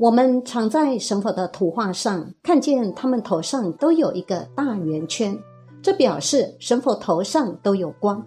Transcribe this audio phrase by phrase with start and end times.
[0.00, 5.38] 我们常在神佛的图画上看见他们头上都有一个大圆圈，
[5.82, 8.24] 这表示神佛头上都有光。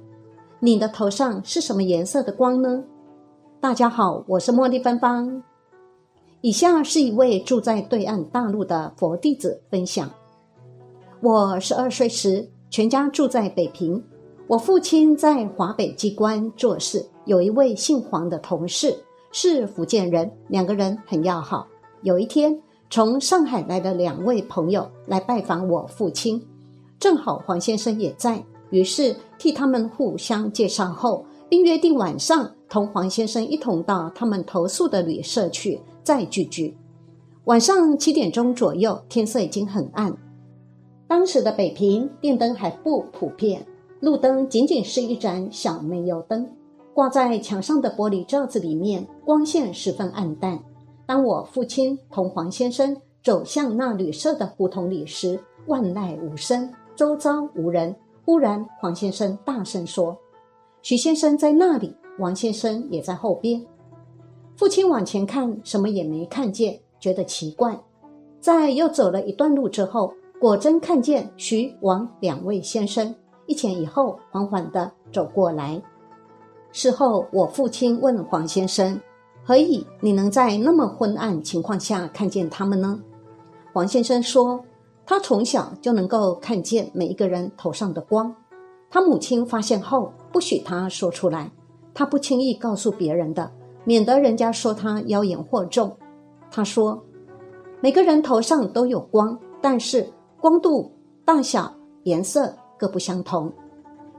[0.60, 2.84] 你的头上是什么颜色的光呢？
[3.60, 5.42] 大家好，我是茉莉芬芳。
[6.42, 10.08] 以下是一位住在对岸大陆的佛弟子分享：
[11.22, 14.00] 我十二岁时，全家住在北平。
[14.46, 18.96] 我父亲在华北机关做事，有一位姓黄的同事。
[19.34, 21.68] 是福建人，两个人很要好。
[22.04, 26.40] 有一天，从上海来的两位朋友来拜访我父亲，
[27.00, 36.78] 正好黄先生也在，于是替他们互相介绍后，并约定晚上同黄先生一同到他们投宿的旅社去再聚聚。
[37.46, 40.16] 晚上七点钟左右，天色已经很暗。
[41.08, 43.66] 当时的北平电灯还不普遍，
[44.00, 46.48] 路灯仅仅是一盏小煤油灯。
[46.94, 50.60] 挂在墙上的玻璃罩子里面，光线十分暗淡。
[51.06, 57.96] 当我父亲同黄先生走向那旅社的胡同里时，万籁无声，周遭无人。
[58.26, 60.18] 忽然，黄先生大声说
[60.82, 63.66] ：“徐先生在那里。”王先生也在后边。
[64.56, 67.76] 父亲往前看，什么也没看见，觉得奇怪。
[68.40, 73.14] 在又走了一段路之后，果真看见徐、王两位先生
[73.48, 75.82] 一前一后，缓缓地走过来。
[76.76, 79.00] 事后，我父亲问黄先生
[79.46, 83.00] ：“何以你能在那么昏暗情况下看见他们呢？”
[83.72, 84.60] 黄先生说
[85.06, 88.36] ：“他从小就能够看见每一个人头上的光。
[88.90, 91.52] 他母亲发现后，不许他说出来，
[91.94, 93.52] 他不轻易告诉别人的，
[93.84, 95.96] 免得人家说他妖言惑众。”
[96.50, 97.00] 他说
[97.82, 100.92] ：“每个人头上都有光，但是光度、
[101.24, 101.72] 大小、
[102.06, 103.54] 颜色各不相同。”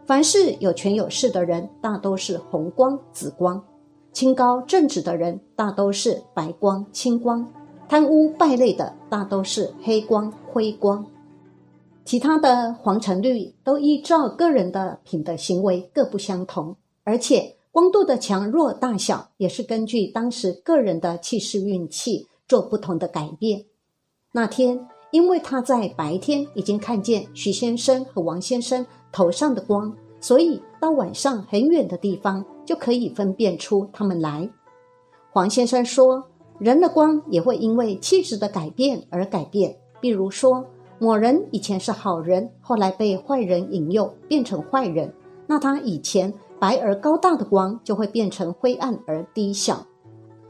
[0.07, 3.59] 凡是有权有势的人，大都是红光、紫光；
[4.13, 7.43] 清高正直的人，大都是白光、青光；
[7.89, 11.07] 贪污败类的，大都是黑光、灰光。
[12.05, 23.65] 其他的黄、橙、绿都依照个人的品德行为各不相同，而且光度的强弱、大小也是根据当时个人的气势、运气做不同的改变。
[24.33, 28.85] 那天，因为他在白天已经看见徐先生和王先生。
[29.15, 34.51] 头上的光，所以到晚上很远的地方就可以分辨出他们来。
[35.33, 36.25] 黄先生说，
[36.59, 39.77] 人的光也会因为气质的改变而改变。
[40.01, 40.65] 比如说，
[40.99, 45.15] 某人以前是好人，后来被坏人引诱变成坏人，
[45.47, 49.87] 那他以前白而高大的光就会变成灰暗而低小。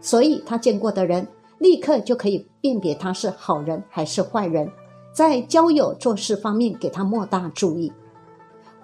[0.01, 4.67] 所以他见过的人，立刻就可以辨别他是好人还是坏人。
[5.13, 7.93] 在交友做事方面，给他莫大注意。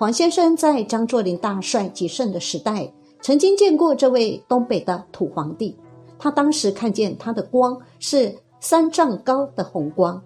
[0.00, 2.90] 黄先生在张作霖大帅极盛的时代，
[3.20, 5.76] 曾经见过这位东北的土皇帝。
[6.18, 10.18] 他当时看见他的光是三丈高的红光。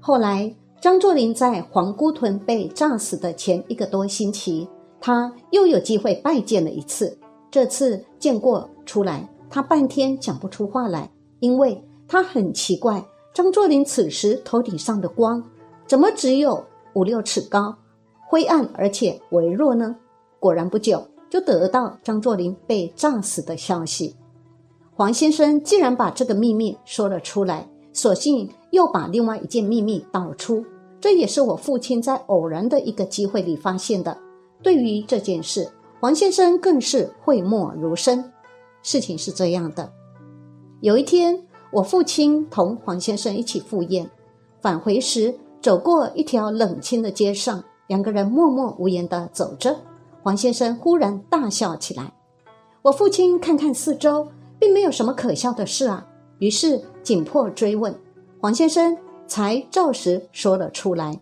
[0.00, 4.66] 后来，张作霖在皇姑屯被炸死的前一个多星期，
[5.02, 7.18] 他又有机会拜见了一次。
[7.50, 11.10] 这次见过出来，他半天讲不出话来，
[11.40, 11.78] 因为
[12.08, 13.04] 他很奇怪，
[13.34, 15.44] 张作霖此时头顶上的光
[15.86, 17.76] 怎么只有五六尺高？
[18.34, 19.94] 灰暗而且微弱呢？
[20.40, 24.16] 果然不久就得到张作霖被炸死的消息。
[24.96, 30.64] 黄先生既然把这个秘密说了出来，索性又把另外一件秘密道出。
[31.00, 34.18] 这也是我父亲在偶然的一个机会里发现的。
[34.60, 35.70] 对于这件事，
[36.00, 38.32] 黄先生更是讳莫如深。
[38.82, 39.92] 事情是这样的：
[40.80, 41.40] 有一天，
[41.70, 44.10] 我父亲同黄先生一起赴宴，
[44.60, 45.32] 返回时
[45.62, 47.62] 走过一条冷清的街上。
[47.86, 49.76] 两个人默默无言地走着，
[50.22, 52.12] 黄先生忽然大笑起来。
[52.82, 54.26] 我父亲看看四周，
[54.58, 56.06] 并没有什么可笑的事啊，
[56.38, 57.94] 于是紧迫追问，
[58.40, 58.96] 黄先生
[59.26, 61.18] 才照实说了出来。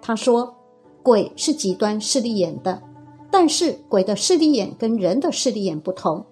[0.00, 0.54] 他说
[1.02, 2.80] ：“鬼是极端势利眼的，
[3.30, 6.24] 但是鬼的势利眼跟人的势利眼不同。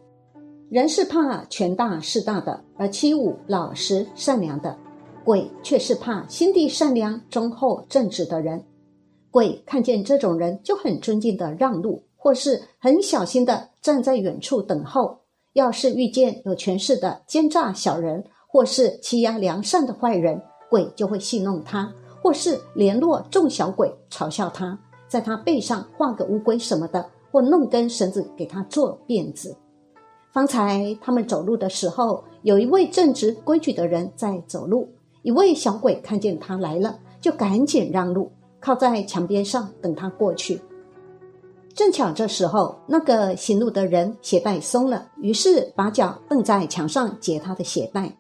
[0.69, 4.75] 人是怕权大势大的，而欺侮老实善良的；
[5.25, 8.65] 鬼却是怕心地善良、忠厚正直的人。”
[9.33, 15.21] 鬼看见这种人，就很尊敬的让路，或是很小心的站在远处等候。
[15.55, 21.91] 要是遇见有权势的奸诈小人，或是欺压良善的坏人，鬼就会戏弄他；
[22.23, 29.57] 或是联络众小鬼嘲笑他，在他背上画个乌龟什么的，或弄根绳子给他做辫子。
[30.31, 34.89] 方才他们走路的时候，有一位正直规矩的人在走路，
[35.23, 38.31] 一位小鬼看见他来了，就赶紧让路，
[38.63, 40.61] 靠在墙边上等他过去。
[41.75, 48.15] 正巧这时候，那个行路的人鞋带松了，于是把脚蹬在墙上解他的鞋带，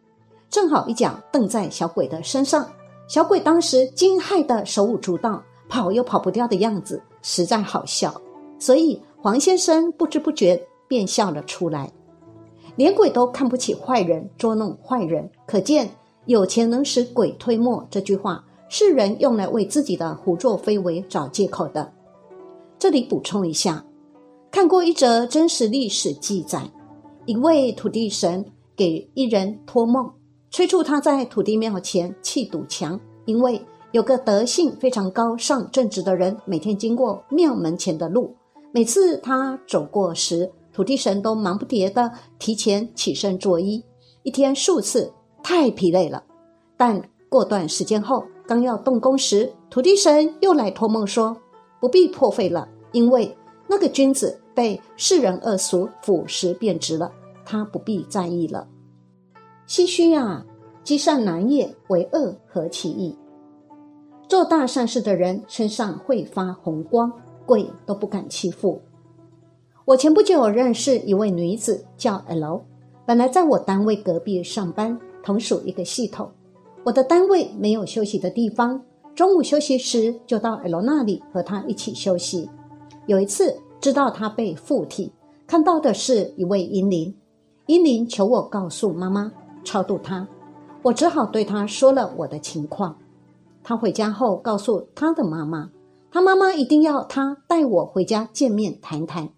[0.51, 2.69] 正好一脚蹬在小鬼的身上。
[3.09, 8.19] 小鬼当时惊骇的手舞足蹈，跑又跑不掉的样子，实在好笑。
[8.59, 11.93] 所以黄先生不知不觉便笑了出来。
[12.77, 15.91] 连鬼都看不起坏人，捉弄坏人，可见
[16.25, 18.43] 有钱能使鬼推磨这句话
[18.75, 21.93] 是人用来为自己的胡作非为找借口的。
[22.79, 23.85] 这里补充一下，
[24.51, 26.59] 看过一则真实历史记载，
[27.27, 28.43] 一位土地神
[28.75, 30.11] 给一人托梦，
[30.51, 38.35] 催促他在土地庙前砌堵墙，因为有个德性非常高尚、正直的人，每天经过庙门前的路，
[38.73, 43.83] 每次他走过时，土地神都忙不迭的提前起身作揖，
[44.23, 46.25] 一天数次，太疲累了。
[46.79, 46.99] 但
[47.29, 51.35] 过段时间后，刚要动工时，土地神又来托梦说。
[51.81, 53.35] 不必破费了，因为
[53.67, 57.11] 那个君子被世人恶俗腐蚀变质了，
[57.47, 58.69] 他不必在意了。
[59.67, 60.45] 唏嘘啊，
[60.85, 63.17] 积善难也，为恶何其易？
[64.29, 67.11] 做大善事的人身上会发红光，
[67.47, 68.83] 鬼都不敢欺负。
[69.87, 72.61] 我前不久认识一位女子，叫 L，
[73.07, 76.31] 本来在我单位隔壁上班，同属一个系统。
[76.85, 78.83] 我的单位没有休息的地方。
[79.15, 82.49] 中午休息时，就到 L 那里和他一起休息。
[83.07, 85.13] 有一次，知道他被附体，
[85.47, 87.15] 看到的是一位阴灵。
[87.67, 89.33] 阴灵求我告诉妈妈
[89.63, 90.27] 超度他，
[90.83, 92.99] 我只好对他说了我的情况。
[93.63, 95.71] 他回家后告诉他的妈妈，
[96.11, 99.31] 他妈妈一定要他带我回家见面谈谈。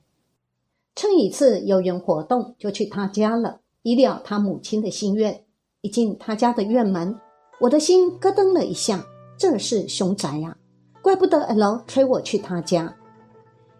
[0.95, 5.43] 趁一次游园活动，就去他家了，以了他母亲的心愿。
[5.83, 7.19] 一进他家的院门，
[7.65, 9.03] 我的心咯噔了一下。
[9.39, 10.55] 这是凶宅呀，
[11.01, 12.95] 怪不得 L 催我去他家。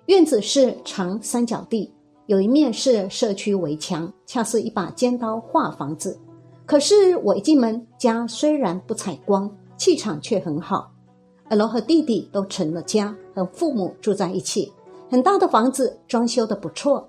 [0.07, 1.93] 院子是长三角地，
[2.25, 6.19] 有一面是社区围墙，恰似一把尖刀划房子。
[6.65, 10.91] 可是我一进门，家虽然不采光，气场却很好。
[11.51, 14.73] L 和弟弟都成了家，和父母住在一起，
[15.11, 17.07] 很大的房子，装修的不错。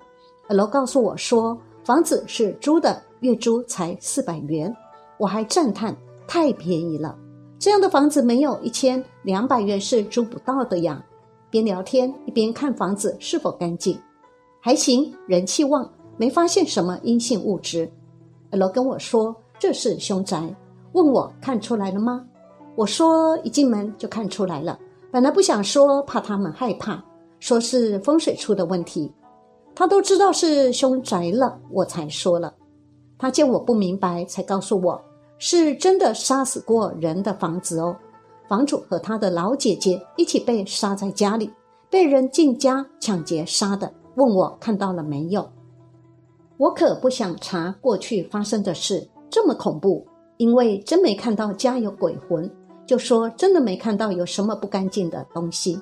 [0.48, 4.76] L 告诉我说，房子是租的，月租才四百元，
[5.18, 5.96] 我还赞叹
[6.26, 7.16] 太便宜了。
[7.58, 11.04] 这样的房子没有一千两百元是租不到的呀。
[11.48, 13.98] 边聊天一边看房子是否干净，
[14.60, 17.90] 还行，人气旺，没发现什么阴性物质。
[18.50, 20.54] 老跟我说这是凶宅，
[20.92, 22.24] 问我看出来了吗？
[22.74, 24.78] 我说一进门就看出来了。
[25.10, 27.02] 本来不想说，怕他们害怕，
[27.38, 29.10] 说是风水出的问题。
[29.74, 32.52] 他都知道是凶宅了，我才说了。
[33.16, 35.00] 他见我不明白，才告诉我。
[35.38, 37.96] 是真的杀死过人的房子哦，
[38.48, 41.52] 房主和他的老姐姐一起被杀在家里，
[41.90, 43.92] 被人进家抢劫杀的。
[44.14, 45.46] 问我看到了没有？
[46.56, 50.06] 我可不想查过去发生的事，这么恐怖，
[50.38, 52.50] 因为真没看到家有鬼魂，
[52.86, 55.78] 就说真的没看到有什么不干净的东西。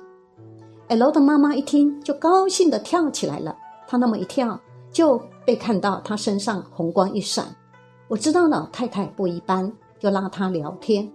[0.89, 3.55] L 的妈妈一听就高兴的跳起来了，
[3.87, 4.59] 她那么一跳
[4.91, 7.45] 就被看到她身上红光一闪。
[8.07, 11.11] 我知道老太太不一般，就拉她聊天。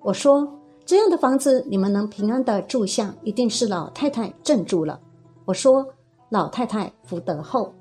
[0.00, 0.48] 我说
[0.86, 4.98] ：“这样的房子你们能平安的住下，一定是老太太镇住了。”
[5.44, 5.86] 我说
[6.30, 7.72] ：“老太太福德厚。”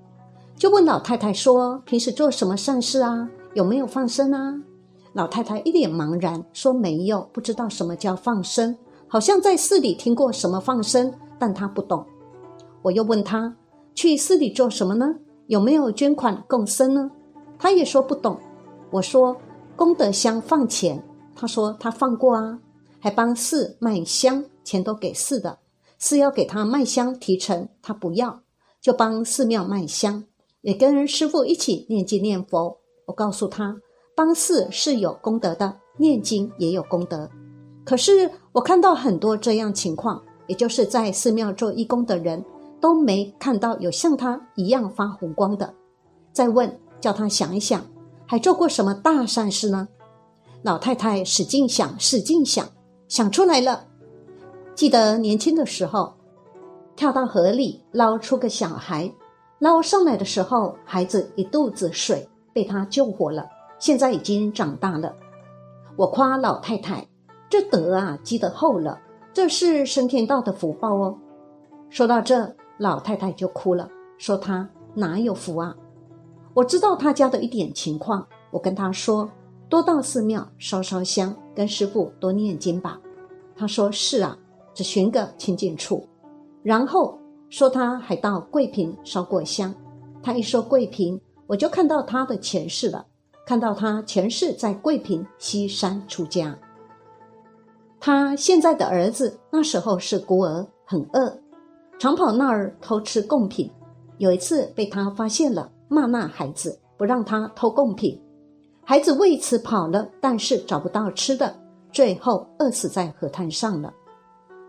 [0.58, 3.30] 就问老太太说：“平时做什么善事啊？
[3.54, 4.62] 有没有放生啊？”
[5.14, 12.06] 老太太一脸茫然说：“没有，不知道什么叫放生，好像在寺里听过什么放生，但她不懂。”
[12.84, 13.56] 我又问她
[13.96, 15.16] ：“去寺里做什么呢？
[15.48, 17.10] 有没有捐款共生呢？”
[17.58, 18.38] 她也说不懂。
[18.92, 19.36] 我说
[19.76, 21.04] 功德箱放钱，
[21.36, 22.60] 他说他放过啊，
[23.00, 25.60] 还帮寺卖香，钱都给寺的，
[25.98, 28.42] 寺要给他卖香提成，他不要，
[28.82, 30.24] 就帮寺庙卖香，
[30.62, 32.78] 也跟师傅一起念经念佛。
[33.06, 33.78] 我告诉他，
[34.16, 37.30] 帮寺是有功德的，念经也有功德。
[37.86, 42.44] 可是我看到很多这样情况，也就是在寺庙做义工的人
[42.82, 45.74] 都没看到有像他一样发红光的。
[46.34, 47.84] 再问，叫他想一想。
[48.30, 49.88] 还做过什么大善事呢？
[50.62, 52.64] 老太太使劲想，使劲想，
[53.08, 53.88] 想出来了。
[54.76, 56.14] 记得年轻的时候，
[56.96, 59.12] 跳到河里捞出个小孩，
[59.58, 63.50] 捞上来的时候，孩子一肚子水，被他救活了。
[63.80, 65.12] 现在已经长大了。
[65.96, 67.08] 我夸老太太，
[67.50, 69.00] 这德啊积得厚了，
[69.34, 71.18] 这是升天道的福报哦。
[71.90, 75.76] 说到这，老太太就哭了，说她哪有福啊？
[76.60, 79.30] 我知道他家的一点情况，我跟他说，
[79.70, 83.00] 多到寺庙烧烧香，跟师傅多念经吧。
[83.56, 84.38] 他说是啊，
[84.74, 86.06] 只寻个清净处。
[86.62, 87.18] 然后
[87.50, 89.74] 说他还到桂平烧过香。
[90.22, 93.06] 他一说桂平，我就看到他的前世了，
[93.46, 96.54] 看到他前世在桂平西山出家。
[98.02, 101.40] 他现在的儿子那时候是孤儿，很饿。
[101.98, 103.72] 常跑那儿偷吃贡品，
[104.18, 108.18] 有一次被他发现了，骂那孩子不让他偷贡品，
[108.86, 111.54] 孩子为此跑了，但是找不到吃的，
[111.92, 113.94] 最后饿死在河滩上了。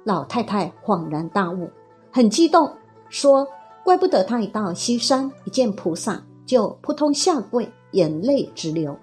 [0.04, 1.68] 老太太恍然大悟，
[2.10, 2.68] 很激动，
[3.08, 3.46] 说
[3.84, 8.96] ：“怪不得他一到西山一见菩萨就扑通下跪，眼泪直流，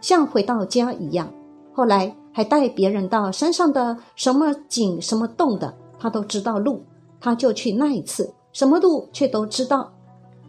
[0.00, 1.28] 像回到家一样。
[1.72, 6.82] 后来还带别人到山上的什么井、什么洞的，他都知道路。”
[7.20, 9.90] 他就去那一次，什么路却都知道，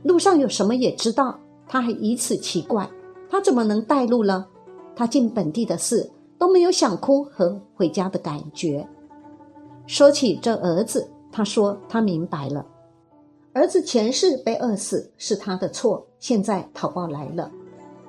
[0.05, 1.37] 路上有什么也知道。
[1.67, 2.87] 他还以此奇怪，
[3.27, 4.45] 他怎么能带路呢？
[4.95, 8.87] 他进本地的事都没有想哭和回家的感觉。
[9.87, 12.63] 说起这儿子，他说他明白了，
[13.53, 17.51] 儿子前世被饿死是他的错，现在讨报来了。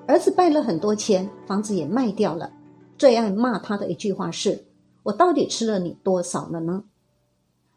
[0.06, 2.52] 儿子败了很多钱，房子也卖掉了。
[2.98, 4.66] 最爱骂他的一句话是
[5.02, 6.84] ：“我到底吃了你多少了呢？”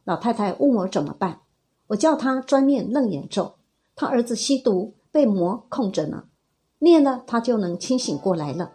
[0.04, 1.40] 老太太问我怎么办，
[1.88, 3.56] 我叫他专念楞严咒。
[4.00, 6.24] 他儿子吸毒被魔控着呢，
[6.80, 8.72] 念了他就能清醒过来了。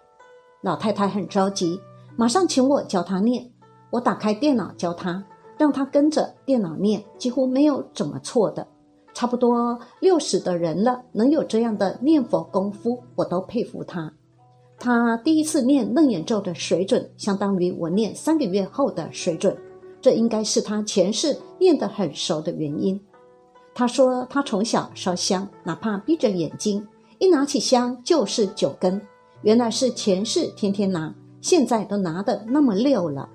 [0.61, 1.81] 老太太很着急，
[2.15, 3.51] 马上请我教他念。
[3.89, 5.25] 我打开电脑教他，
[5.57, 8.69] 让他跟着电脑念，几乎没有怎么错的。
[9.15, 14.13] 差不多六十的人了，能有这样的念佛功夫，我都佩服他。
[14.79, 19.57] 他第一次念楞严咒的水准，相当于我念三个月后的水准。
[20.03, 23.01] 这应该是他前世念得很熟的原因。
[23.75, 26.87] 他说他从小烧香，哪怕闭着眼睛，
[27.19, 29.01] 一拿起香就是九根。
[29.43, 33.29] 原来是前世天天拿，现在都拿得那么溜了，